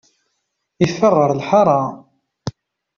Yeffeɣ 0.81 1.13
ɣer 1.19 1.31
lḥara. 1.39 1.79